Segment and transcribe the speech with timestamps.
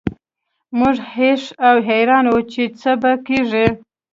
[0.79, 3.65] موږ هېښ او حیران وو چې څه به کیږي